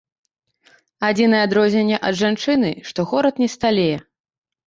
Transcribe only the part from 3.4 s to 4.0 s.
не сталее.